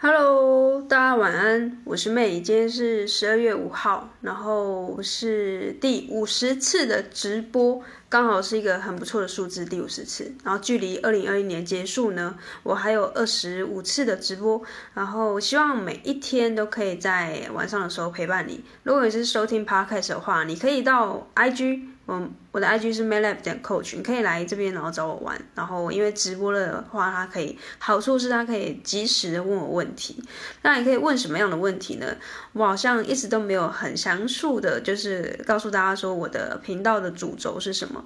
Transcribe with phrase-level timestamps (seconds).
[0.00, 10.32] Hello，大家晚安，我是 May，今天是十二月五号，然后是第五十次的直播，刚好是一个很不错的数字，第五十次。
[10.44, 14.62] 然后距离二零二一年结束呢，我还有二十五次的直播，
[14.94, 18.62] 然后希望每一天都可以在晚上的时候陪伴你。
[18.84, 21.97] 如果你是收听 Podcast 的话，你可以到 IG。
[22.08, 25.38] 我我的 IG 是 maylab 点 coach，你可以来这边然后找我玩。
[25.54, 30.24] 然后因为直播的话，它可以好处是它可以及时的问我问题。
[30.62, 32.06] 那你可以问什么样的问题呢？
[32.54, 38.02] 我好像一直都没有很详述的，就是告诉大家说我的频道的主轴是什么。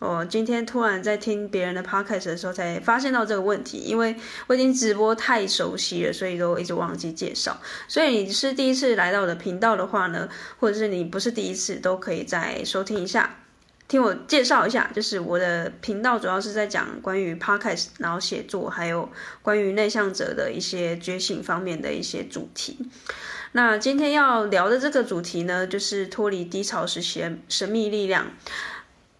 [0.00, 4.16] 我今天突然在听别人的 podcast 的时候，才发现到这个问题，因为
[4.48, 7.56] 我已经直播太熟悉了，所以都一直忘记介绍。
[7.86, 13.36] 所以你是第一次来到我的频道的话呢，或者是你不是第一次，都可以再收听一下。
[13.86, 19.08] 听我介绍一下，就是我的频道主要是在讲关于 podcast，然后写作，还有
[19.42, 22.78] 关于内向者的一些觉醒方面的一些主题。
[23.52, 28.26] 那今天要聊的这个主题呢，就是脱离低潮时期的神秘力量。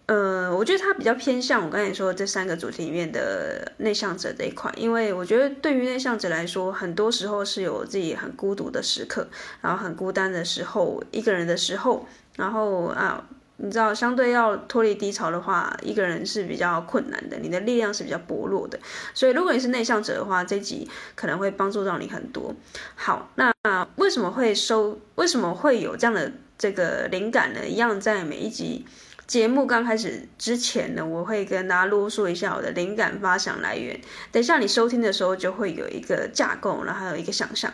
[0.07, 9.27] 呃，我觉得它比较偏向我刚才说的这三个主题里面的内向者这一块，因为我觉得对于内向者来说，很多时候是有自己很孤独的时刻，
[9.61, 13.23] 然后很孤单的时候，一个人的时候，然后啊。
[13.57, 18.77] 你知道，相对要脱离低潮的话，一个人是比较困难的，你的力量是比较薄弱的。
[19.13, 22.53] 所以，如果你是内向者的话，这集可能会帮助到你很多。
[22.95, 23.53] 好，那
[23.95, 24.99] 为什么会收？
[25.15, 27.65] 为什么会有这样的这个灵感呢？
[27.65, 28.85] 一样在每一集。
[29.25, 33.99] 节目刚开始之前呢，我会跟大家啰嗦一下我的灵感发想来源。
[34.31, 37.73] 等一下你收听的时候就会有一个架构，然后还有一个想象。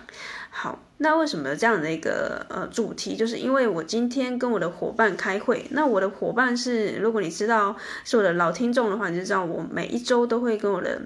[0.53, 3.15] 好，那为什么这样的一个呃主题？
[3.15, 5.65] 就是因为我今天跟我的伙伴开会。
[5.71, 11.01] 那我的伙伴是，如果你知道是我的老听众的话，你就知道我每一周都会跟我的。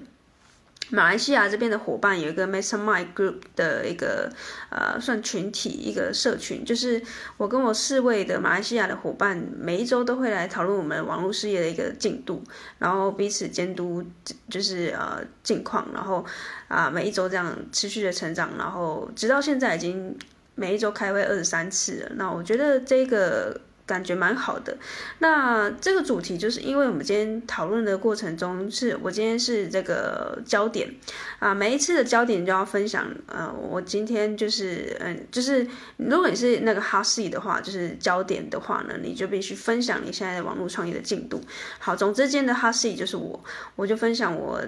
[0.90, 4.30] 马来西亚这边的伙伴有一个 Mastermind Group 的一个
[4.70, 7.02] 呃算群体一个社群，就是
[7.36, 12.42] 我跟我四位的马来西亚的伙伴每一周都会来讨论我们网络事业的一个进度，
[12.78, 14.04] 然后彼此监督
[14.48, 16.24] 就是呃近况，然后
[16.68, 20.16] 啊、每一周这样持续的成长，然后直到现在已经
[20.54, 22.12] 每一周开会二十三次了。
[22.14, 23.60] 那我觉得这个。
[23.86, 24.76] 感觉蛮好的，
[25.20, 30.92] 那这个主题就是因为我们今天讨论的过程中是，我今天是这个焦点
[31.38, 35.64] 啊，每一次的焦点就要分享，呃，我今天就是，嗯，就是
[35.98, 41.40] 如果你是那个 hot seat 的话，就是焦点的话呢，你就必须分享你现在的网络创业的进度。
[41.78, 43.40] 好，总之今天的 hot seat 就是我，
[43.76, 44.60] 我就分享我。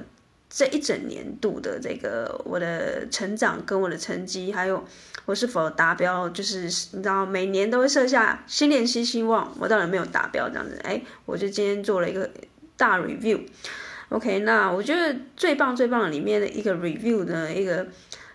[0.51, 4.83] 这一整年度的这个我的成长跟我的成绩，还有
[5.27, 12.31] 我是否达标，就是你知道每年都会设下新年新希望，我当然没有达标这样子，哎，我就今天做了一个
[12.77, 13.41] 大 review。
[14.09, 17.87] OK，那我觉得最棒最棒里面的一个 review 的一个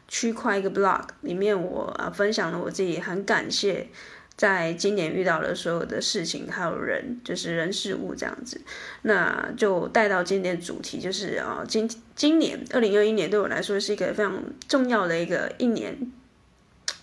[0.08, 3.88] 区块一个 blog 里面，我啊分享了我自己很感谢。
[4.36, 8.60] 在今年遇到的所有的事情，还有人，就是人事物这样子，
[9.04, 16.12] 那就带到今天的主题，就是啊，今今年二零二一年对我来说是一个非常重要的一个一年，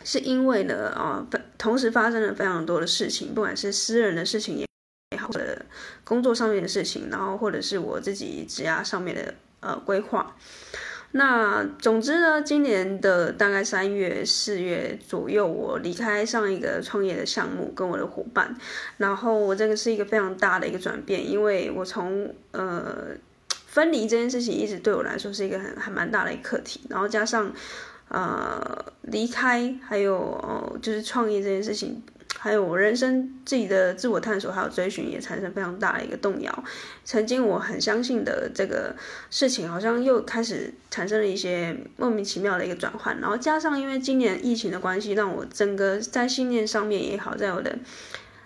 [0.05, 1.25] 是因为呢啊，
[1.57, 4.67] 同时发生了非常多的事情，不管是私人的事情也
[5.17, 5.65] 好，或者
[6.03, 10.37] 工作上面的事情，然后或者是我自己职涯上面的呃规划。
[11.13, 18.57] 那总之呢，今年的大概三月、四月左右，我离开上一个创业的项目，跟我的伙伴，
[18.99, 23.09] 然后我这个是一个非常大的一个转变，因为我从呃
[23.67, 27.53] 分离这件事情一直对我来说是一个很还蛮大的一个课题，然后加上
[28.09, 32.03] 呃离开，还有、呃、就是创业这件事情。
[32.43, 36.65] 还有我人生自己的自我探索，还有追寻，也产生非常大的一个动摇。
[37.05, 38.97] 曾经我很相信的这个
[39.29, 43.21] 事情，好像又开始产生了一些莫名其妙的一个转换。
[43.21, 47.73] 然后加上因为今年疫情的关系，让我整个在信念上面也好，在我的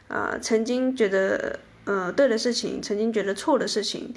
[0.09, 4.13] 啊、呃、曾经觉得呃对的事情，曾经觉得错的事情。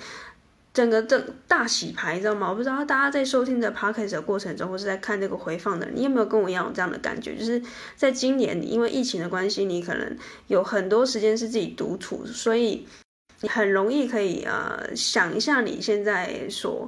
[0.78, 2.48] 整个这大洗牌，你知道吗？
[2.48, 7.36] 我不知道大家在收听的 podcast 的过程中，或是在看这个回放的，你有没有跟我一样有这样的感觉？
[7.36, 7.60] 就是
[7.96, 10.16] 在今年，因为疫情的关系，你可能
[10.46, 12.88] 有很多时间是自己独处，所以
[13.42, 16.88] 你很容易可以呃想一下你现在所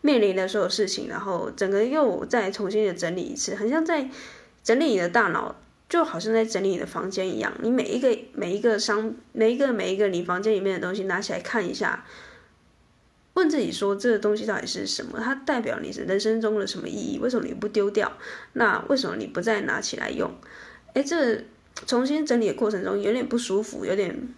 [0.00, 4.08] 面临的所有事情，然后整个又再重新的整理一次，很像在
[4.64, 5.54] 整理你的大脑，
[5.86, 7.52] 就好像在整理你的房间一样。
[7.60, 12.06] 你每一个每一个商每一个每一个你房间里面的东西拿起来看一下。
[13.38, 15.20] 问自己说，这个东西到底是什么？
[15.22, 17.18] 它代表你是人生中的什么意义？
[17.20, 18.12] 为什么你不丢掉？
[18.54, 20.28] 那为什么你不再拿起来用？
[20.94, 21.44] 哎，这
[21.86, 24.34] 重新整理的过程中有点不舒服，有点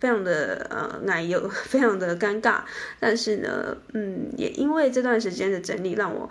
[0.00, 2.62] 非常的呃奶油，非常的尴尬。
[2.98, 6.28] 但是呢，嗯，也因为这段时间的整理，让我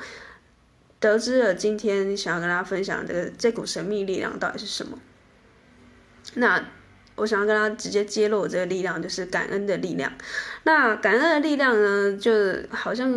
[0.99, 4.99] 得知了今天想要跟大家分享这个这股神秘力量到底是什么。
[6.33, 6.65] 那
[7.15, 10.11] 我想要跟他直接揭露我这个力量，就是感恩的力量。
[10.63, 12.31] 那感恩的力量呢，就
[12.69, 13.09] 好像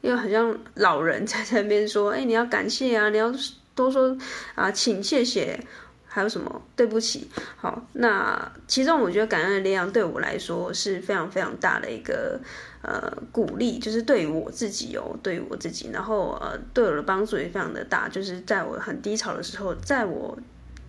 [0.00, 3.32] 因为好像老人在那边说，哎，你要感谢啊，你要
[3.74, 4.16] 多说
[4.54, 5.58] 啊，请谢谢。
[6.06, 6.62] 还有什么？
[6.76, 7.28] 对不起。
[7.56, 12.40] 好，那其中我觉得感恩的力量对我来说是非常非常大的一个
[12.82, 18.08] 呃鼓励，就是对于我自己哦，对于我自己，然后呃对我的帮助也非常的大。
[18.08, 20.38] 就是在我很低潮的时候，在我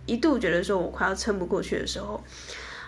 [0.06, 2.22] 一度觉得说我快要撑不过去的时候，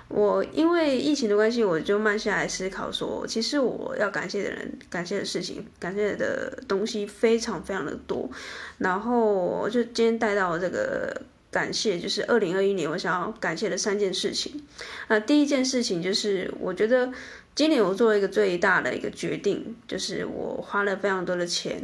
[0.09, 8.31] 我因为疫情的关系，我就慢下来思考说，其实我要感谢的人、感谢的事情、感谢的东西非常非常的多。
[8.79, 11.23] 然后我就今天带到这个。
[11.51, 14.63] 感谢就是二零二一年我想要感谢的三件事情。
[15.09, 17.11] 那第一件事情就是，我觉得
[17.55, 21.83] 今年我做了一个最大的一个决定，就是我花了非常多的钱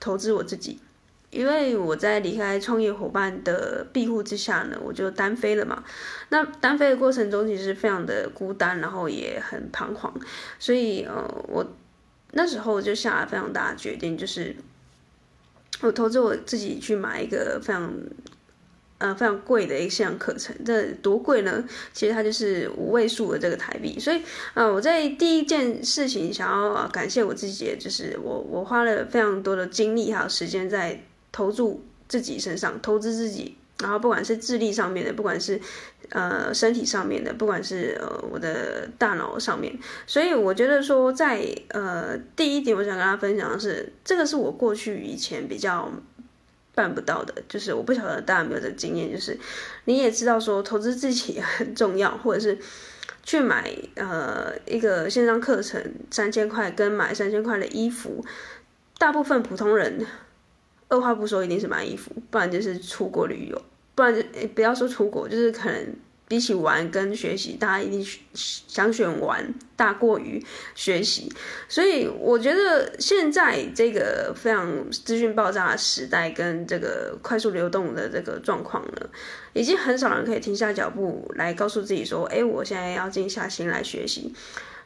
[0.00, 0.80] 投资我自己。
[1.36, 5.84] 因为我在离开创业伙伴的庇护之下呢，我就单飞了嘛。
[6.30, 10.12] 那单飞的过程中其实非常的孤单，然后也很彷徨。
[10.58, 11.64] 所以呃，我
[12.32, 14.56] 那时候就下了非常大的决定，就是
[15.82, 17.92] 我投资我自己去买一个非常。
[18.98, 21.62] 呃，非常贵的一项课程，这多贵呢？
[21.92, 24.00] 其实它就是五位数的这个台币。
[24.00, 24.22] 所以，
[24.54, 30.98] 呃，我在第一件事情想要感谢我自己，就是我我花了非常多的精力还有时间在
[31.36, 33.54] 投注自己身上，投资自己。
[33.78, 35.60] 然后，不管是智力上面的，不管是
[36.08, 39.78] 呃身体上面的，不管是呃我的大脑上面。
[40.06, 45.92] 所以，我觉得说在，呃第一点，我想跟大家分享的是，这个是我过去以前比较。
[46.74, 49.38] 办不到的，就是我不晓得大家有没有这经验，就是
[49.86, 52.58] 你也知道说投资自己很重要，或者是
[53.22, 58.22] 去买呃一个线上课程三千块，跟买三千块的衣服，
[58.98, 60.04] 大部分普通人
[60.88, 63.62] 二话不说一定是买衣服，不然就是出国旅游，
[63.94, 64.22] 不然就
[64.54, 65.94] 不要说出国，就是可能。
[66.28, 68.04] 比起玩跟学习，大家一定
[68.34, 70.44] 想选玩大过于
[70.74, 71.32] 学习，
[71.68, 79.08] 所以我觉得现在这个非常资讯爆炸的时代跟这个快速流动的这个状况呢，
[79.52, 84.34] 已经很少人可以停下脚步来告诉自己说：“哎，我现在要静下心来学习。”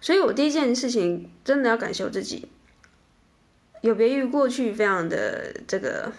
[0.02, 2.47] 所以，我第一件事情真的要感谢我自己，
[3.81, 6.12] 有别于过去非常的这个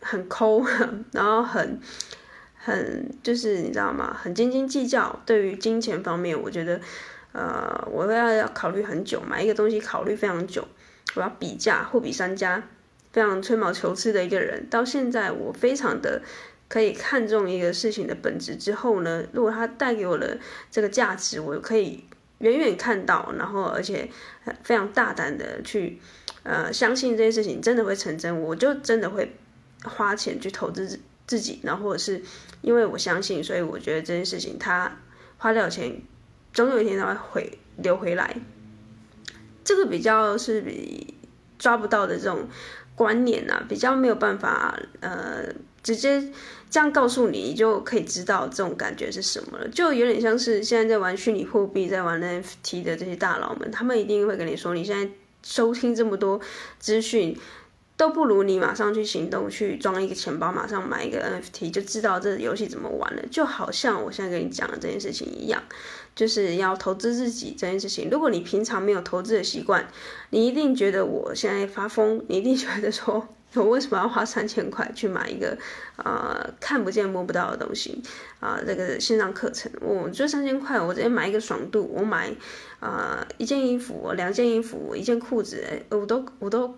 [0.00, 0.64] 很抠，
[1.12, 1.80] 然后很。
[2.60, 4.14] 很就是你知道吗？
[4.20, 5.22] 很斤斤计较。
[5.24, 6.78] 对于金钱方面，我觉得，
[7.32, 10.68] 呃，我要要考虑很久，买一个东西考虑非常久。
[11.14, 12.62] 我要比价，货比三家，
[13.10, 14.68] 非常吹毛求疵的一个人。
[14.68, 16.20] 到现在，我非常的
[16.68, 20.36] 可以看重一个事情的本质之后呢，如果它带给我的
[20.70, 22.04] 这个价值，我可以
[22.38, 24.10] 远远看到，然后而且
[24.62, 25.98] 非常大胆的去，
[26.48, 29.36] 呃，相信这些事情真的会成真，我就真的会
[29.84, 32.22] 花钱去投资自己，然后或者是。
[32.60, 34.98] 因为我相信，所以我觉得这件事情，他
[35.36, 36.02] 花掉钱，
[36.52, 38.34] 总有一天他会回流回来。
[39.62, 41.14] 这个比较是比
[41.56, 42.48] 抓不到的这种
[42.96, 45.44] 观念啊，比较没有办法呃
[45.84, 46.20] 直接
[46.68, 49.68] 这样告诉你，你就可以知道这种感觉是什么了。
[49.68, 55.08] 就有点像是现在在玩虚拟货币、在玩 NFT 的这些大佬们，他们一定会跟你说，你现在
[55.42, 56.40] 收听这么多
[56.78, 57.36] 资讯。
[57.96, 63.22] 都不如你马上去行动，去装一个钱包，马上买一个 NFT，就知道这游戏怎么玩了。
[63.28, 65.60] 就好像我现在跟你讲的这件事情一样，
[66.14, 68.08] 就是要投资自己这件事情。
[68.08, 69.88] 如果你平常没有投资的习惯，
[70.30, 75.56] 你一定觉得我现在发疯，你一定觉得说 我为什么要花三千块去买一个
[75.96, 78.02] 呃看不见摸不到的东西
[78.40, 78.64] 啊、呃？
[78.64, 82.30] 这个线上课程，我这三千块我直接买一个爽度，我买
[82.80, 86.76] 啊、一件衣服，两件衣服，一件裤子，我都我都。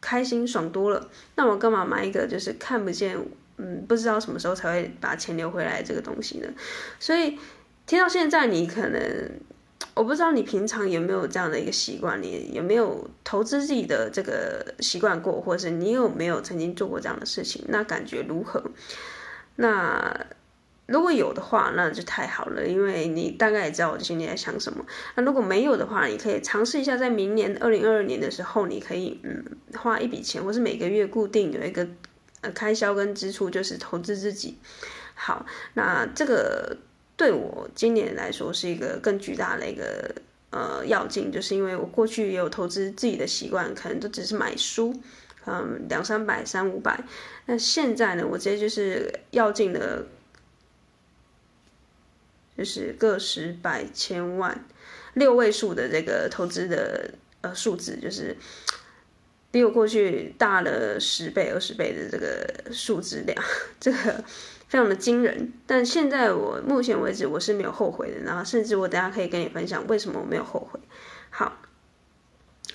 [0.00, 3.18] 开心爽多了，那我干嘛买一个就是看不见，
[3.56, 6.48] 嗯，不知道什么时候才会把钱留回来这个东西呢？
[7.00, 7.36] 所以
[7.84, 9.00] 听到现在，你可能
[9.98, 17.64] 我不知道你平常有没有这样的一个习惯，你有没有投资自己的这个习惯过，或者是你有没有曾经做过这样的事情？
[17.68, 18.62] 那感觉如何？
[19.56, 20.26] 那。
[20.86, 24.82] 如果有的话，那就太好了，因为你大概也知道我心里在想什么。
[25.16, 29.44] 那如果没有的话，你可以尝试一下，在明年二零二二年的时候，你可以嗯
[29.76, 31.86] 花一笔钱，或是每个月固定有一个
[32.40, 34.56] 呃开销跟支出，就是投资自己。
[35.12, 36.78] 好，那这个
[37.18, 40.10] 对我今年来说是一个更巨大的一个
[40.48, 44.94] 呃要进，就是因为我过去也有投资自己的习惯，可能都只是买书，
[45.44, 46.98] 嗯两三百三五百，
[47.44, 50.06] 那现在呢，我直接就是要进的。
[52.56, 54.64] 就是个十百千万
[55.14, 57.08] 六位数的这个投资的
[57.40, 58.36] 呃数字，就是
[59.52, 63.40] 比我过去大了十倍、二十倍的这个数字量，
[63.78, 64.24] 这个
[64.68, 65.52] 非常的惊人。
[65.66, 70.78] 但现在我目前为止我是没有后悔的，然后甚至我等下可以跟你分享为什么我没有后悔。
[71.30, 71.58] 好，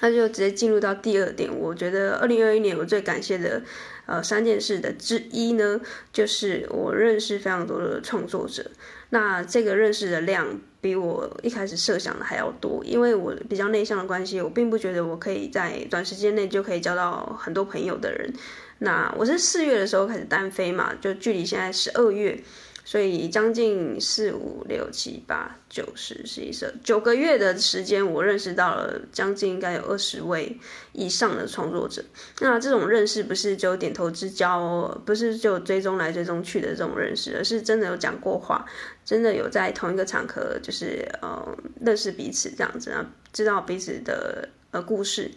[0.02, 1.50] 那就直接进入到第二点。
[1.58, 3.62] 我觉得二零二一年我最感谢的
[4.06, 5.80] 呃三件事的之一呢，
[6.12, 8.70] 就是我认识非常多的创作者。
[9.10, 18.34] 那这个认识的量比我一开始设想的还要多，因为我比较内向的关系，我并不觉得我可以在短时间内就可以交到很多朋友的人。
[18.80, 22.44] 那我是四月的时候开始单飞嘛，就距离现在十二月。
[22.86, 30.60] 所以将近四五六七八九十十一十二九个月的时间，我认识到了将近应该有二十位
[30.92, 32.04] 以上的创作者。
[32.42, 38.66] 那这种认识不是就点头之交，不是就追踪来追踪去的这种认识，而是真的有讲过话，
[39.06, 45.32] 真的有在同一个场合，就是呃认识彼此这样子啊，知道彼此的呃故事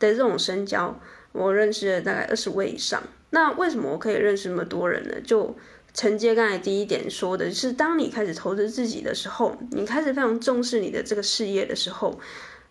[0.00, 1.00] 的这种深交。
[1.32, 3.02] 我认识了大概二十位以上。
[3.30, 5.14] 那为什么我可以认识那么多人呢？
[5.22, 5.56] 就
[5.94, 12.18] 承接刚才第一点说的，就是当你开始投资自己的时候，你开始非常重视你的这个事业的时候，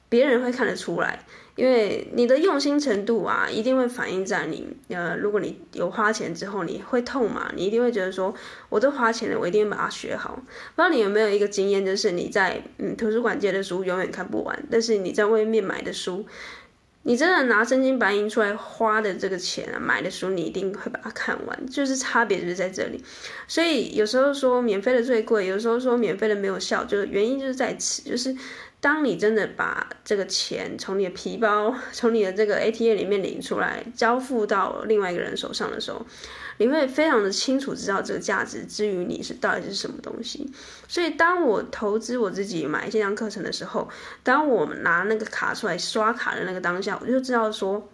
[0.10, 1.26] 别人会看得出来，
[1.56, 8.34] 因为你的用心程度啊，一定会反映在你呃，如果你有花钱之后，你会痛嘛，你一定会觉得说，
[8.68, 10.36] 我都花钱了，我一定把它学好。
[10.36, 16.26] 不知道你有没有一个经验，就是你在嗯图书馆借的书永远看不完，但是你在外面买的书。
[17.04, 23.04] 你真的拿真金白银出来花的这个钱啊，买的书你一定会把它看完，就是差别就是在这里。
[23.48, 28.36] 所以有时候说免费的最贵，有时候说免费的没有效，就是原因就是在此，就是
[28.82, 36.06] 当你真的把这个钱从你的皮包、从你的这个 ATM 里面领出来，交付到另外一个人手上的时候。
[36.60, 40.52] 你会非常的清楚知道这个价值之于你是到底是什么东西，
[40.90, 43.88] 所以当我投资我自己买线上课程的时候，
[44.24, 47.88] 当我拿那个卡出来刷卡的那个当下，我就知道说，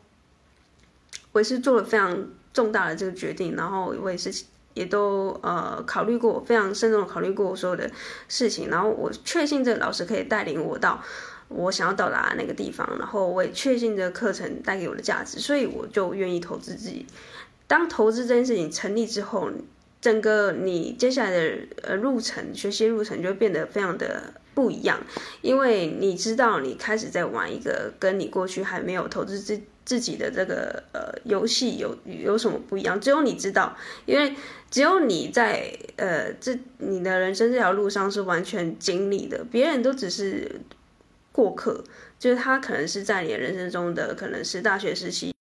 [1.31, 7.91] 我也是做了非常重大的这个决定，然后我也是也都呃考虑过，非常慎重的考虑过我所有的
[8.27, 11.03] 事情，然后我确信这个老师可以带领我到
[11.49, 17.05] 我想要到达那个地方，然后我也确信这个课程带给我的价值，所以我就愿意投资自己。
[17.67, 19.49] 当投资这件事情成立之后，
[20.01, 24.99] 整个你接下来的呃路程，学习路程就变得非常的不一样，
[25.41, 34.35] 因为你知道你开始在玩一个跟你过去还没有投资自自己的这个呃游戏有有什么不一样，只有你知道，因为
[34.69, 40.61] 只有你在呃这你的人生这条路上是完全经历的，别人都只是
[41.31, 41.83] 过客，
[42.17, 45.34] 就是他可能是在你人生中的可能是大学时期。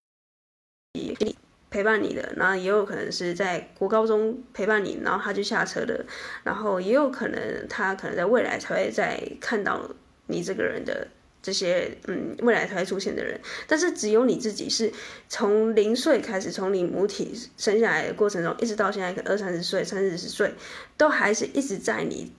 [1.74, 6.06] 陪伴你的，然后也有可能是在国高中陪伴你，然后他就下车了，
[6.44, 9.90] 然后也有可能他可能在未来才会再看到
[10.28, 11.08] 你这个人的
[11.42, 13.40] 这些，嗯，未来才会出现的人。
[13.66, 14.92] 但是只有你自己是
[15.28, 20.54] 从零岁开始，从你母体生下来的过程中，一直到现在二三十岁、三四十岁，
[20.96, 22.30] 都还是一直在你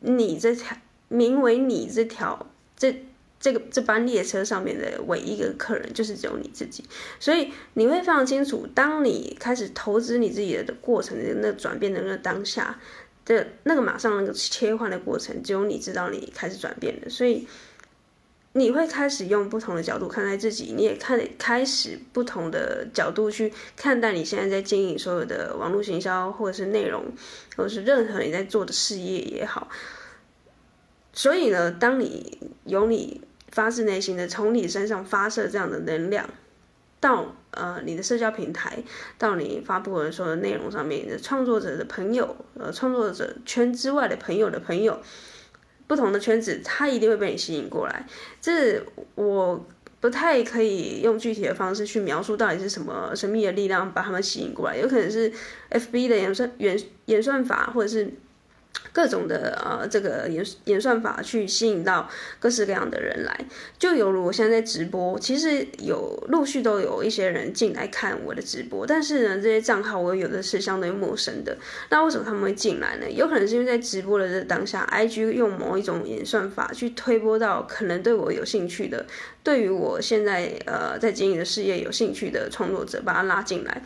[0.00, 0.76] 你这条
[1.06, 2.44] 名为你这条
[2.76, 3.04] 这。
[3.44, 6.82] 这个这班列车上面的唯一一个客人就是只有你自己，
[7.20, 12.80] 所以你会非常清楚，当你开始投资你自己的过程的那转变的那个当下
[13.26, 17.46] 的那个马上那个切换的过程，只有你知道你开始转变了，所以
[18.54, 27.04] 你会开始用不同的角度看待自己，你也看开始不同的角度去看待你现在在经营所有的网络行销或者是内容，
[27.56, 29.68] 或者是任何你在做的事业也好，
[31.12, 33.20] 所以呢，当你有你。
[33.54, 36.28] 发自内心的从你身上发射这样的能量，
[36.98, 38.82] 到呃你的社交平台，
[39.16, 45.00] 到你发布的所的内容上面，你的创作者的朋友，呃创作者圈之外的朋友的朋友，
[45.86, 48.04] 不同的圈子，他一定会被你吸引过来。
[48.40, 48.82] 这
[49.14, 49.64] 我
[50.00, 55.32] 不太可以用具体的方式去描述到底是什么神秘的力量把他们吸引过来，有可能是
[55.70, 58.12] FB 的演算演演算法，或者是。
[58.92, 63.44] 各种的呃，这个演演算法去吸引到各式各样的人来，
[63.78, 71.56] 就犹如我现在在直播，其实有陆续都有一些人进来看我的直播，但是呢，这些账号我有的是相对陌生的。
[71.90, 73.10] 那为什么他们会进来呢？
[73.10, 79.04] 有可能是因为在直播的当下，IG 用某一种演算法去推播到可能对我有兴趣的，
[79.42, 83.82] 对于我现在呃在经营的事业有兴趣的创作者，把他拉进来。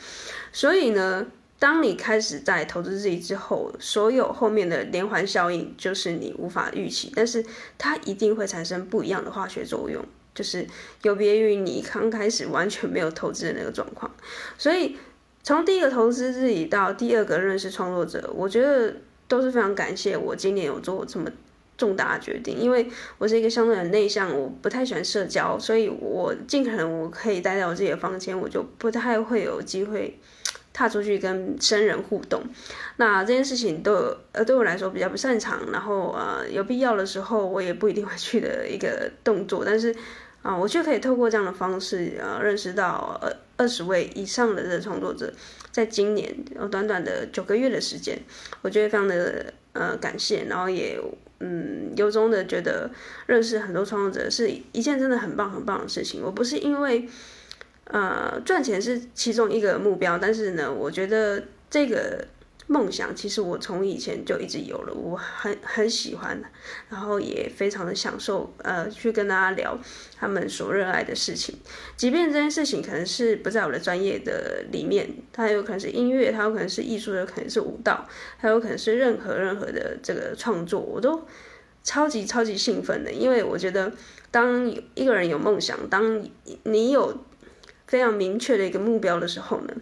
[0.52, 1.26] 所以呢。
[1.58, 7.44] 当你开始在投资自己之后，所有后面的连环效应就是你无法预期，但是
[7.76, 10.66] 它一定会产生不一样的化学作用，就是
[11.02, 14.08] 有别于你刚开始完全没有投资的那个状况。
[14.56, 14.96] 所以
[15.42, 18.94] 从第一个投资自己到第二个认识创作者，我觉得
[19.26, 21.28] 都是非常感谢我今年有做这么
[21.76, 22.88] 重大决定，因为
[23.18, 30.18] 我是一个相对很内向，我不太喜欢社交，所以我尽可能我可以待在我自己的房间，我就不太会有机会
[30.78, 32.40] 踏出去跟生人互动。
[32.98, 39.92] 那这件事情都呃对我来说比较不擅长，然后呃有必要的时候我也不一定会去的一个动作，但是
[40.40, 45.32] 啊、我却可以透过这样的方式呃认识到呃二十位以上的这创作者，
[45.72, 48.16] 在今年有短短的九个月的时间，
[48.62, 50.96] 我觉得非常的呃感谢，然后也。
[51.40, 52.90] 嗯，由衷的觉得
[53.26, 56.20] 认识很多创作者是一件真的很棒很棒的事情。
[56.20, 57.08] 我不是因为
[57.88, 62.26] 呃赚钱是其中一个目标，但是呢，我觉得这个。
[62.70, 66.38] 梦想其实我从以前就一直有了，我很很喜欢，
[66.90, 69.78] 然后也非常的享受，呃，去跟大家聊
[70.18, 71.56] 他们所热爱的事情，
[71.96, 81.22] 即便这件事情可能是不在我的专业的里面，它有可能是音乐，它有可能是艺术，有可能是舞蹈，还有可能是任何任何的这个创作，我都
[81.82, 83.90] 超级超级兴奋的，因为我觉得
[84.30, 86.22] 当一个人有梦想，当
[86.64, 87.24] 你有
[87.88, 89.74] 非常明确的一个目标的时候呢，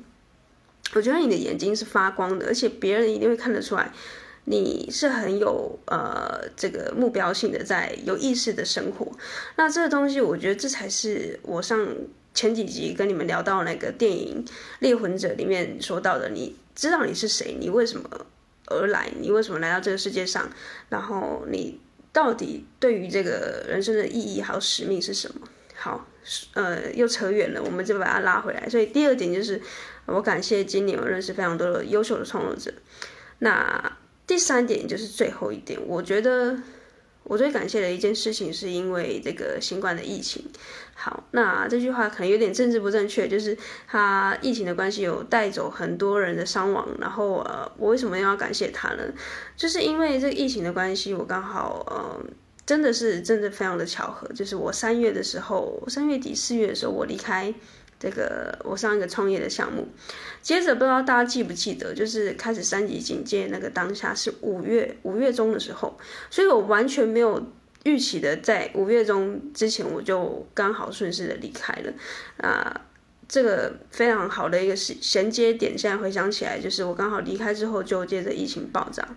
[0.95, 3.93] 我觉得你的眼睛是发光的，而且别人一定会看得出来，
[4.45, 9.11] 你是很有呃这个目标性的，在有意识的生活。
[9.57, 11.85] 那这个东西，我觉得这才是我上
[12.33, 14.45] 前几集跟你们聊到那个电影
[14.79, 16.31] 《猎魂者》里面说到的。
[16.31, 17.57] 你知道你是谁？
[17.59, 18.09] 你为什么
[18.67, 19.11] 而来？
[19.19, 20.49] 你为什么来到这个世界上？
[20.91, 21.81] 然后你
[22.13, 25.49] 到底对于这个人生的意义还有使命是什么？
[25.87, 26.07] 好，
[26.55, 28.69] 呃，又扯远了，我们就把它拉回来。
[28.69, 29.63] 所以第二点就是。
[30.09, 32.73] 我感谢今年我认识非常多的优秀的创作者。
[33.41, 36.57] 那第三点就是最后一点，我觉得
[37.25, 40.45] 我最感谢的一件事情，是因为这个新冠的疫情。
[40.95, 46.87] 好，那这句话可能有点政治不正确，就是他疫情的关系有带走很多人的伤亡。
[47.01, 49.03] 然后呃，我为什么要感谢他呢？
[49.57, 52.25] 就是因为这个疫情的关系，我刚好呃，
[52.67, 57.55] 真的是真的非常的巧合，就是我三月的时候，三月底四月的时候，我离开。
[57.99, 59.89] 这个我上一个创业的项目，
[60.43, 65.99] 接着不知道大家记不记得，就是开始三级警戒那个当下是五月五月中的时候，
[66.29, 67.43] 所以我完全没有
[67.85, 71.93] 预期的在五月中之前我就刚好顺势的离开了
[72.47, 72.83] 啊，
[73.27, 79.09] 这个非常好的一个衔衔接点，现在回想起来就是我刚好离开之后就接着疫情爆炸。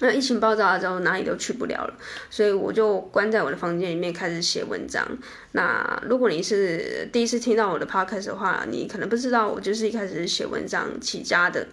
[0.00, 1.94] 那疫情爆炸之后，哪里都去不了了，
[2.28, 5.06] 所以我就关在我的房间里面开始写文章。
[5.52, 11.68] 那如果你是第一次听到我的 podcast 的话，你可能不知道我就是一开始是写文章起家的，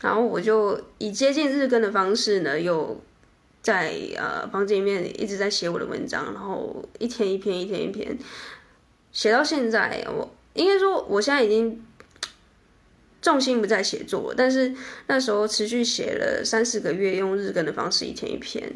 [0.00, 2.98] 然后我就以接近日更的方式呢，又
[3.60, 8.16] 在呃房间里面一直在写我的文章，然后一天一篇，一天一篇，
[9.12, 11.84] 写到现在，我应该说我现在已经。
[13.26, 14.72] 重心不在写作，但是
[15.08, 18.72] 那时候持续写了三四个月，用日更的方式一天一篇，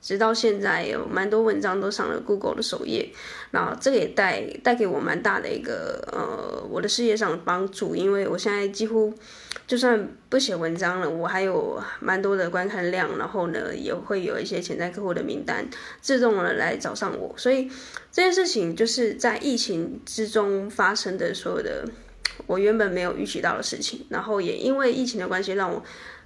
[0.00, 3.12] 直到现在有蛮多文章都上了 Google 的首页，
[3.52, 9.14] 然后这个也带带给我蛮大的一个呃我的事业上的帮助，因为我现在几乎
[9.68, 15.64] 就算不写文章了，我还有蛮多的观看量，然后呢也会有一些潜在客户的名单
[16.00, 17.70] 自动的来找上我，所以
[18.10, 21.84] 这件事情就是在疫情之中发生的所有的。
[22.46, 25.82] 我原本没有预期到的事情，然后也因为疫情的关系，让我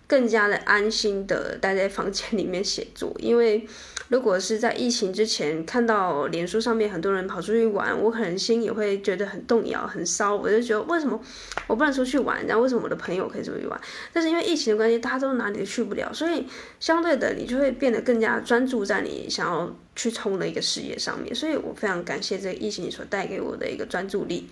[0.07, 3.67] 更加的安心的待在房间里面写作，因为。
[4.09, 10.37] 如果是在疫情之前看到脸书上面很多人跑出去玩，我可能心也会觉得很动摇、很烧。
[10.37, 11.21] 我就觉得为什么
[11.67, 12.47] 我不能出去玩？
[12.47, 13.81] 然后为什么我的朋友可以出去玩？
[14.13, 16.47] 但是因为疫情的关系，大家都哪里都去不了，所以
[16.79, 21.35] 相对的你就会变得更加专注在你想要去冲的一个事业上面。
[21.35, 24.49] 所以我非常感谢这个疫情所带给我的一个专注力，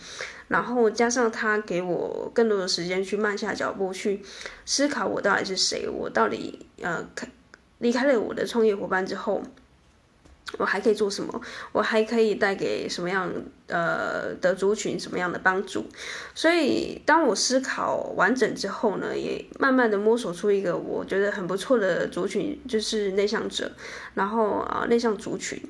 [0.48, 4.22] 然后加上他给我更多的时间去慢下脚步去
[4.64, 7.06] 思考我到底是谁，我到底呃。
[7.78, 9.42] 离开了我的创业伙伴之后，
[10.56, 11.38] 我还可以做什么？
[11.72, 13.30] 我还可以带给什么样
[13.66, 15.84] 呃的族群什么样的帮助？
[16.34, 23.70] 所以当我思考完整之后呢，也慢慢的摸索出一个我觉得很不错的族群，就是内向者。
[24.14, 25.60] 然后啊、内向族群，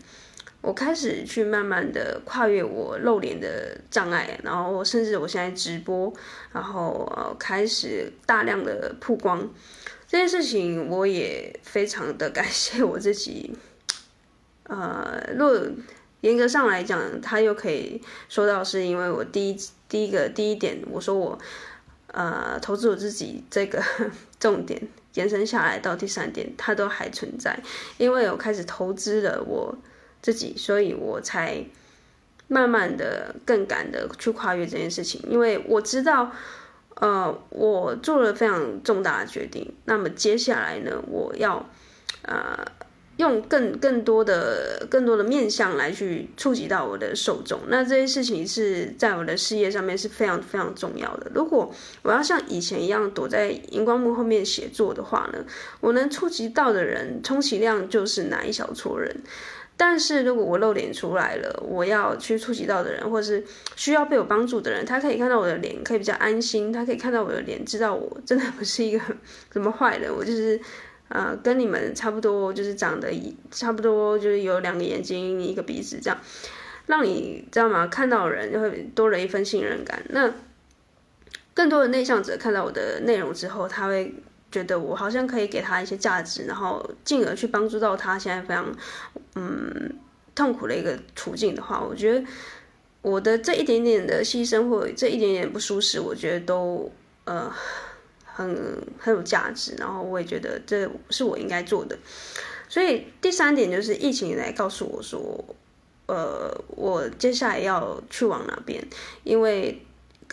[0.64, 6.10] 我开始去慢慢的跨越我露脸的障碍，然后甚至我现在直播，
[6.52, 9.46] 然后呃开始大量的曝光。
[10.08, 13.54] 这件事情我也非常的 感谢我自己，
[14.62, 15.60] 呃，若
[16.22, 18.00] 严格上来讲，他又可以
[18.30, 21.38] 说到是因为我第一第一个第一点，我说我
[22.06, 23.82] 呃投资我自己这个
[24.40, 24.80] 重点
[25.12, 27.58] 延伸下来到第三点，它都还存在，
[27.98, 29.76] 因为我开始投资了我
[30.24, 31.62] 自己，所以我才
[32.48, 36.32] 慢慢的更敢的去跨越这件事情，因为我知道。
[37.00, 39.74] 呃，我做了非常重大的决定。
[39.84, 41.68] 那么接下来呢，我要
[42.22, 42.56] 呃
[43.16, 51.28] 用更更多的更多的面向来去触及到我的受众，那这些事情是在我的事业上面是非常非常重要的。
[51.34, 55.44] 如果我要像以前一样躲在荧光幕后面写作的话呢，
[55.80, 59.22] 我能触及到的人充其量就是那一小撮人。
[59.76, 63.44] 但是如果我露脸出来了，我要去触及到的人，或是
[63.76, 69.04] 需要被我帮助的人，他可以看到我的脸，可以比较安心，他可以看到我的脸，知道我真的不是一个
[69.52, 70.60] 什么坏人，我就是。
[71.10, 73.12] 呃，跟你们差不多，就是长得
[73.50, 76.18] 差不多，就是有两个眼睛，一个鼻子，这样，
[76.86, 77.86] 让你知道吗？
[77.86, 80.02] 看到人就会多了一份信任感。
[80.08, 80.32] 那
[81.52, 84.14] 更多的内向者看到我的内容之后，他会
[84.54, 88.72] 觉得我好像可以给他一些价值，然后进而去帮助到他现在非常
[89.34, 89.98] 嗯
[90.34, 92.24] 痛苦的一个处境的话，我觉得
[93.02, 96.92] 我的这一点点的牺牲或这一点点不舒适，我觉得都
[97.24, 97.52] 呃。
[98.36, 98.44] 很
[98.98, 101.96] 很有价值，然后我也觉得这是我应该做的。
[102.68, 105.44] 所以第三点就是疫情来告诉我说，
[106.06, 108.84] 呃，我接下来要去往哪边？
[109.22, 109.80] 因为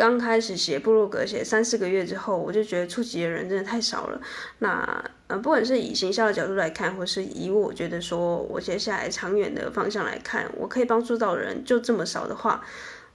[0.02, 4.20] 刚开始写部落格写三四个月之后，我就觉得触及的人真的太少了。
[4.58, 12.66] 那呃，不管是以行销的角度来看，或是以我觉得说我接下来长远的方向来看，我可以帮助到的人就这么少的话，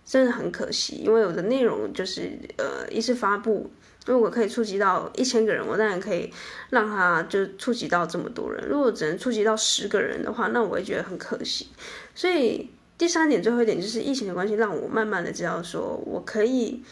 [0.04, 1.02] 真的很可惜。
[1.04, 3.68] 因为我的内容就是呃一次发布。
[4.06, 6.32] 如果可以触及到一千个人，我当然可以
[6.70, 8.64] 让他就触及到这么多人。
[8.68, 11.66] 如果只能触及到十个人的话，那我也觉得很可惜。
[12.14, 16.82] 所以第三点，最后一点就是疫情的关系，让我慢慢的知道说，我可以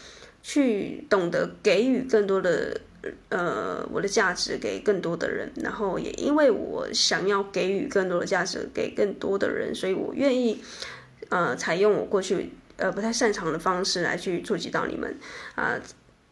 [0.43, 2.79] 去懂得给予更多的
[3.29, 5.51] 呃我的价值给更多的人。
[5.55, 10.61] 然后也因为我想要给予更多的价值给更多的人，所以我愿意
[11.29, 15.17] 呃采用我过去呃不太擅长的方式来去触及到你们
[15.55, 15.79] 啊。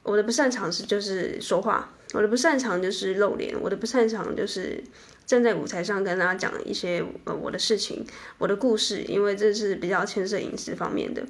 [0.03, 4.83] 我的不擅长是就是说话，我的不擅长就是露脸，我的不擅长就是
[5.25, 8.05] 站在舞台上跟大家讲一些呃我的事情、
[8.37, 11.23] 我的故事，因为这是比较牵涉隐私方面的。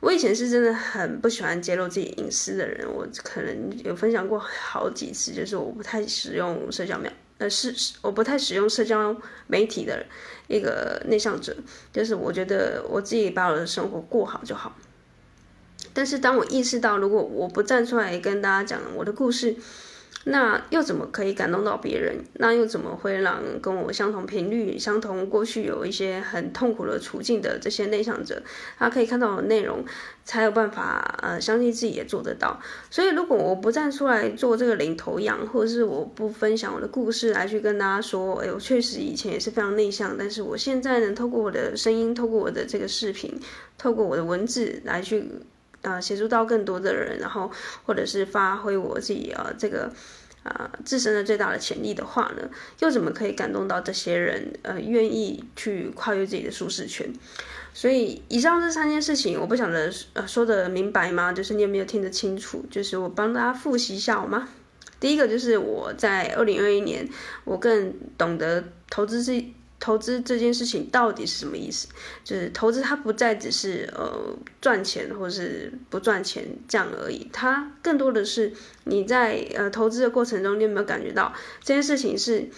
[0.00, 9.16] 我以前是真的很不喜欢揭露自己隐私的人，我可能有分享过好几次，就是我不太使用社交媒，呃是我不太使用社交
[9.48, 10.06] 媒体的
[10.46, 11.56] 一个内向者，
[11.92, 14.76] 就是我觉得我自己把我的生活过好就好。
[15.92, 19.56] 但是当我意识到，如果我不站出来跟大家讲我的故事，
[20.24, 22.16] 那又怎么可以感动到别人？
[22.34, 28.42] 那又怎么会让跟我相同频率、相同过去有一些很痛苦的处境的这些内向者，
[28.78, 29.82] 他可以看到我的内容，
[30.24, 32.60] 才有办法呃相信自己也做得到。
[32.90, 43.40] 所以，如果我不站出来做这个领头羊，或者是我不分享我的故事来去跟大家说，哎，我确实以前也是非常内向，但是我现在呢，透过我的声音，透过我的这个视频，
[43.78, 45.24] 透过我的文字来去。
[45.88, 47.50] 呃，协助到更多的人，然后
[47.86, 49.90] 或者是发挥我自己呃这个
[50.42, 52.46] 呃自身的最大的潜力的话呢，
[52.80, 57.10] 又怎么可以感动到这些人呃愿意去跨越自己的舒适圈？
[57.72, 61.32] 所以以上这三件事情，我不晓得呃说的明白吗？
[61.32, 62.66] 就是你有没有听得清楚？
[62.70, 64.48] 就是我帮大家复习一下好吗？
[65.00, 67.08] 第一个就是我在二零二一年，
[67.44, 69.54] 我更懂得投资自己。
[69.80, 71.86] 投资这件事情到底是什么意思？
[72.24, 78.52] 就是投资它不再只是呃赚钱或是不赚钱这样而已，它更多的是
[78.84, 82.50] 你在呃投资的过程中，你有没有感觉到这件事情是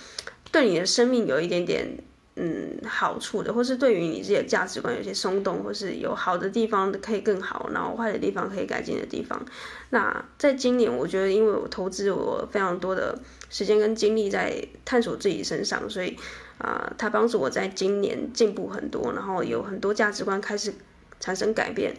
[0.50, 1.98] 对你的生命有一点点
[2.36, 9.44] 嗯好处的，或是对于你自己的价值观有些松动，或是有好的地方可以更好，然后坏的地方可以改进的地方。
[9.90, 13.18] 那在今年，我觉得因为我投资我非常多的
[13.50, 16.16] 时间跟精力在探索自己身上，所以。
[16.60, 20.74] 啊、呃，他帮助我在今年进步很多，然后有很多价值观开始
[21.18, 21.96] 产生改变，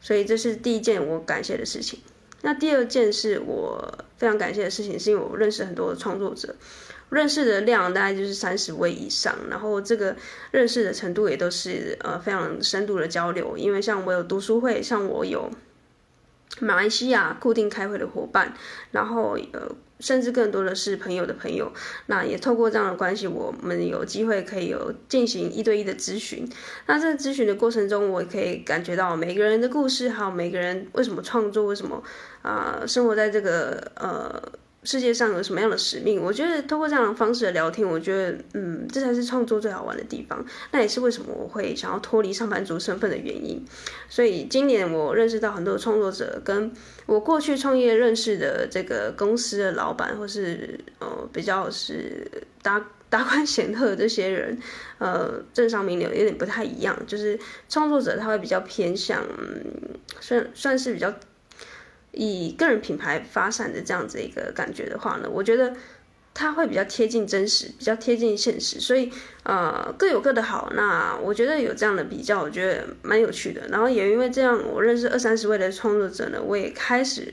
[0.00, 2.00] 所以这是第一件我感谢的事情。
[2.42, 6.54] 那第二件是我非常感谢的事情，是因为我认识很多的创作者，
[7.10, 10.14] 认识的量大概就是三十位以上，然后这个
[10.52, 15.50] 认识的程度也都是呃非常深度的交流，因为像我有读书会，像我有
[16.60, 18.54] 马来西亚固定开会的伙伴，
[18.92, 19.68] 然后呃。
[20.00, 21.72] 甚至更多的是朋友的朋友，
[22.06, 26.48] 那也透过这样的关系，我们有机会可以有进行一对一的咨询。
[26.86, 32.02] 那在咨询的过程中，我可以感觉到每个人的故事，还有每个人为什么创作，为什么
[32.42, 34.42] 啊、生活在这个呃。
[34.86, 36.22] 世界上有什么样的使命？
[36.22, 40.46] 我觉得通过这样的方式的聊天，我觉得，嗯，这才是创作最好玩的地方。
[40.70, 43.62] 那也是为什么我会想要脱离上班族身份的原因。
[44.08, 46.70] 所以今年我认识到很多创作者，跟
[47.06, 52.24] 我过去创业认识的这个公司的老板，或是呃比较是
[52.62, 54.56] 达达官显赫这些人，
[54.98, 56.96] 呃，政商名流有点不太一样。
[57.08, 57.36] 就是
[57.68, 61.12] 创作者他会比较偏向，嗯，算算是比较。
[62.16, 65.76] 以个人品牌发散的这样子一个感觉的话呢，我觉得
[66.32, 70.72] 它会比较贴近真实，比较贴近现实，所以呃各有各的好。
[70.74, 73.68] 那我觉得有这样的比较，我觉得蛮有趣的。
[73.68, 77.32] 然后也因为这样，我认识二三十位的创作者呢，我也开始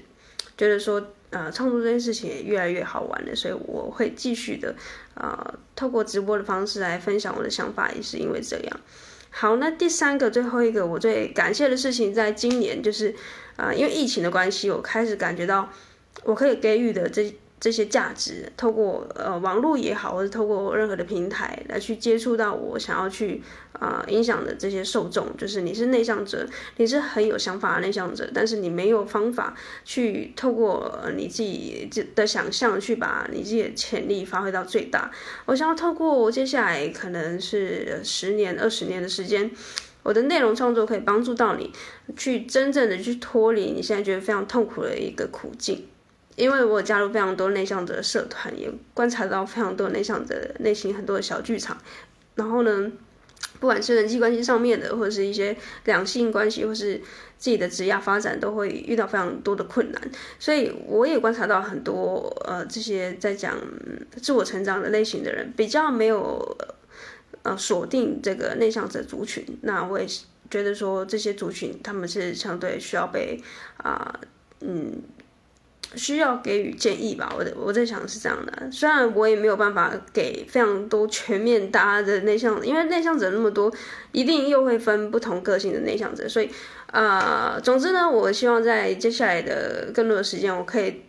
[0.58, 3.36] 觉得说，呃，创作这件事情也越来越好玩了。
[3.36, 4.76] 所以我会继续的，
[5.16, 8.80] 呃，透过直播的方式来分享我的想法，也是因为这样。
[9.36, 13.14] 好，那第三个、最后一个，我最感谢的事情，在今年就是，
[13.56, 15.70] 啊、因为疫情的关系，我开始感觉到
[16.24, 17.36] 我可以给予的这。
[17.64, 26.46] 这些价值，透过呃网络也好，或者透过任何的平台来去接触到我想要去啊、呃、影响的这些受众，就是你是内向者，
[26.76, 35.10] 你是很有想法的内向者，但是你没有方法去透过你自己的想象去把你自己的潜力发挥到最大。
[35.46, 39.50] 我想要透过接下来可能是十年、二十年的时间，
[40.04, 41.72] 我的内容创作可以帮助到你，
[42.18, 45.88] 去真正的去脱离你现在觉得非常痛苦的一个苦境。
[46.36, 51.78] 因为我加入非常多内向者的社团，也观察到非常多内向者的内心很多的小剧场。
[52.36, 52.92] 然后呢，
[53.60, 56.98] 不管是人际关系上面的，或者是一些两性关系，或是
[57.38, 60.02] 自己的职业发展，都会遇到非常多的困难。
[60.40, 63.56] 所以我也观察到很多呃这些在讲
[64.20, 66.58] 自我成长的类型的人，比较没有
[67.44, 69.46] 呃锁定这个内向者族群。
[69.62, 70.08] 那我也
[70.50, 73.40] 觉得说这些族群他们是相对需要被
[73.78, 74.20] 啊、
[74.62, 75.02] 嗯。
[75.96, 78.70] 需要给予建议吧，我的我在想是这样的。
[78.72, 83.72] 虽然我也没有办法给非常多全面大家的内向，因为内向者那么多，
[84.12, 86.28] 一定又会分不同个性的内向者。
[86.28, 86.50] 所以，
[86.92, 91.02] 呃，总之呢，我希望在接下来的更多的时间，我可以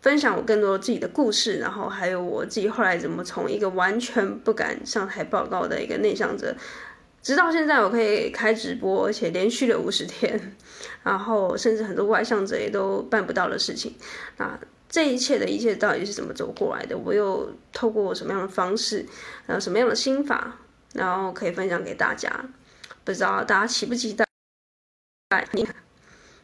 [0.00, 6.54] 分享我更多自己的故事，然后还有我自己后来怎么从一个完全不敢上台报告的一个内向者。
[7.20, 10.56] 直到现在，我可以开直播，而且连续了五十天，
[11.02, 13.94] 然后甚至很多外向者也都办不到的事情。
[14.36, 16.96] 那这一切的一切到底是怎么走过来的？
[16.96, 19.04] 我又透过什么样的方式，
[19.46, 20.56] 然后什么样的心法，
[20.94, 22.44] 然后可以分享给大家？
[23.04, 24.26] 不知道大家期不期待？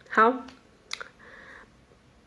[0.09, 0.44] 好。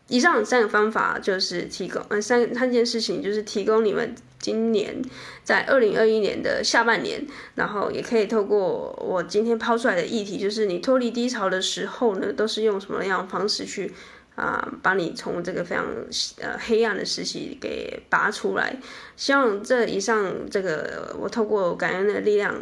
[0.10, 5.02] 以上三个方法就是提供，呃，三三件事情就是提供你们今年
[5.43, 13.91] 在二零二一年的下半年，然后也可以透过我今天抛出来的议题，就是你脱离低潮的时候呢，都是用什么样方式去
[14.36, 15.86] 啊，把你从这个非常
[16.39, 18.80] 呃黑暗的时期给拔出来。
[19.17, 22.56] 希望这以上这个我透过感恩的力量，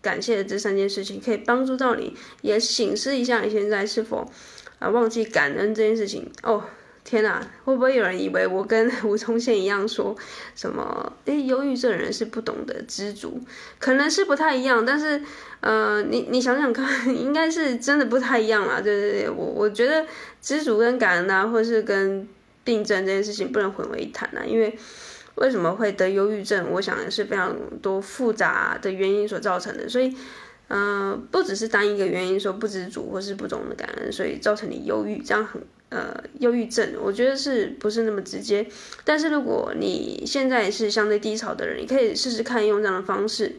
[0.00, 4.30] 感谢这三件事情，可以帮助到你，也醒思一下你现在是否
[4.78, 6.62] 啊，忘记感恩这件事情哦。
[7.04, 10.16] 天呐，会不会有人以为我跟吴宗宪一样说
[10.54, 11.12] 什么？
[11.26, 13.38] 诶，忧郁症人是不懂得知足，
[13.78, 15.20] 可能是不太一样，但是，
[15.60, 18.80] 呃，你你想想看，应该是真的不太一样啦。
[18.80, 20.06] 对对对，我我觉得
[20.40, 22.26] 知足跟感恩啊，或是跟
[22.64, 24.42] 病症这件事情不能混为一谈啊。
[24.42, 24.74] 因为
[25.34, 26.68] 为什么会得忧郁症？
[26.70, 30.16] 我想是非常多复杂的原因所造成的，所以。
[30.68, 38.66] 嗯、呃，不只是单一个原因，说不知足或是不懂得感恩，所以造成你忧郁，这样很呃忧郁症，我觉得是不是那么直接？
[39.04, 43.56] 但是如果你现在是相对低潮的人，你可以试试看用这样的方式，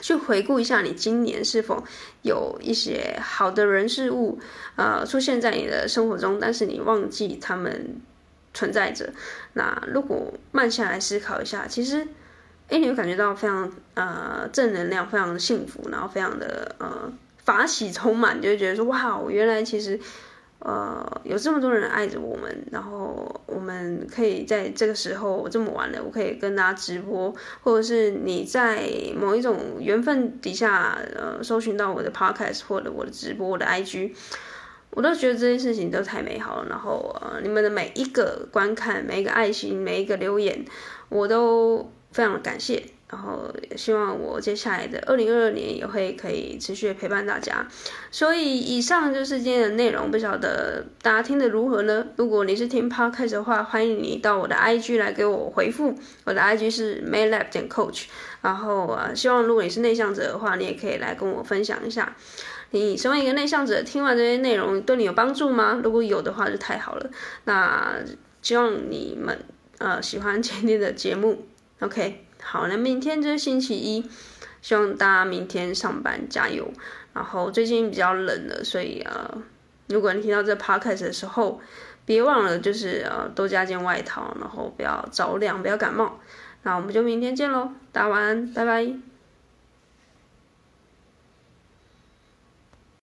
[0.00, 1.84] 去回顾一下你今年是否
[2.22, 4.38] 有一些好的人事物，
[4.76, 8.00] 呃出现在你的生活中，但是你忘记他们
[8.54, 9.12] 存在着。
[9.52, 12.08] 那如果慢下来思考一下，其实。
[12.68, 17.12] 哎，你会感觉到非常呃正能量，非常的幸福，然后非常的呃
[17.44, 20.00] 法喜充满，就会觉得说哇，我原来其实
[20.58, 28.82] 呃有这么多人爱着我们，然后我们可以在这个时候这么晚了，我可以跟大家直播，或者是你在
[29.16, 34.10] 某一种缘分底下呃搜寻到我的 podcast 或者我的直播，我的 IG，
[34.90, 36.68] 我都觉得这件事情都太美好了。
[36.68, 40.64] 然后呃你们的每一个观看，每一个爱心，每一个留言，
[41.08, 41.92] 我都。
[42.16, 47.68] 非常的感谢，然后也希望我接下来的二零二二年也会可以持续陪伴大家。
[48.10, 52.06] 所以以上就是今天的内容，不晓得大家听得如何呢？
[52.16, 58.04] 如果你是听 Podcast 的话，欢迎你到我的 IG 来给我回复，我的 IG 是 maylab 点 coach。
[58.40, 62.16] 然后啊，希望如果你是内向者的话，你也可以来跟我分享一下，
[62.70, 65.78] 你身为一个内向者，听完这些内容对你有帮助吗？
[65.84, 67.10] 如果有的话，就太好了。
[67.44, 67.96] 那
[68.40, 69.38] 希望你们
[69.76, 71.46] 呃喜欢今天的节目。
[71.80, 74.08] OK，好，那明天就是星期一，
[74.62, 76.70] 希望大家明天上班加油。
[77.12, 79.42] 然后最近比较冷了，所以呃，
[79.88, 81.60] 如果你听到这 Podcast 的时候，
[82.04, 86.20] 别忘了就是呃多加件外套，然后不要着凉，不要感冒。
[86.62, 89.15] 那我们就明天见喽，大家晚安，拜拜。